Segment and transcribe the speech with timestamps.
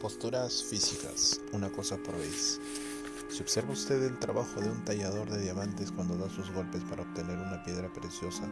[0.00, 2.60] Posturas físicas, una cosa por vez.
[3.30, 7.02] Si observa usted el trabajo de un tallador de diamantes cuando da sus golpes para
[7.02, 8.44] obtener una piedra preciosa,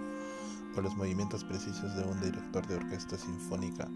[0.77, 3.89] o los movimientos precisos de un director de orquesta sinfónica,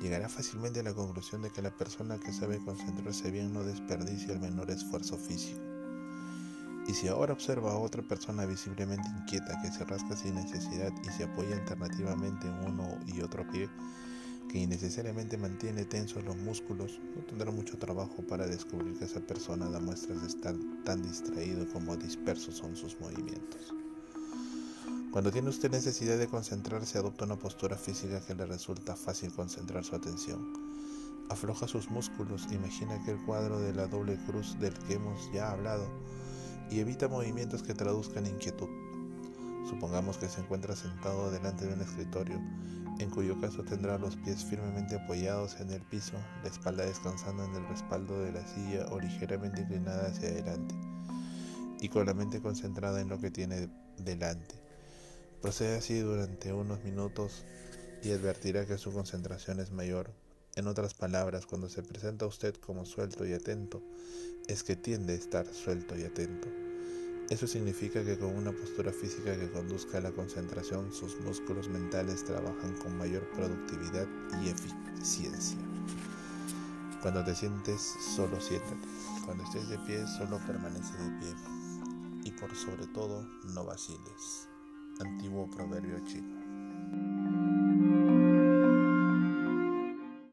[0.00, 4.32] llegará fácilmente a la conclusión de que la persona que sabe concentrarse bien no desperdicia
[4.32, 5.60] el menor esfuerzo físico.
[6.88, 11.10] Y si ahora observa a otra persona visiblemente inquieta que se rasca sin necesidad y
[11.10, 13.70] se apoya alternativamente en uno y otro pie,
[14.50, 19.70] que innecesariamente mantiene tensos los músculos, no tendrá mucho trabajo para descubrir que esa persona
[19.70, 23.72] da muestras de estar tan distraído como dispersos son sus movimientos.
[25.12, 29.84] Cuando tiene usted necesidad de concentrarse, adopta una postura física que le resulta fácil concentrar
[29.84, 30.52] su atención.
[31.28, 35.86] Afloja sus músculos, imagina aquel cuadro de la doble cruz del que hemos ya hablado
[36.70, 38.68] y evita movimientos que traduzcan inquietud.
[39.68, 42.40] Supongamos que se encuentra sentado delante de un escritorio
[43.02, 47.54] en cuyo caso tendrá los pies firmemente apoyados en el piso, la espalda descansando en
[47.54, 50.74] el respaldo de la silla o ligeramente inclinada hacia adelante,
[51.80, 54.54] y con la mente concentrada en lo que tiene delante.
[55.40, 57.44] Procede así durante unos minutos
[58.02, 60.10] y advertirá que su concentración es mayor.
[60.56, 63.82] En otras palabras, cuando se presenta a usted como suelto y atento,
[64.48, 66.48] es que tiende a estar suelto y atento.
[67.30, 72.24] Eso significa que con una postura física que conduzca a la concentración, sus músculos mentales
[72.24, 74.08] trabajan con mayor productividad
[74.42, 75.56] y eficiencia.
[77.00, 78.88] Cuando te sientes, solo siéntate.
[79.24, 81.34] Cuando estés de pie, solo permanece de pie.
[82.24, 84.48] Y por sobre todo, no vaciles.
[84.98, 86.49] Antiguo proverbio chino.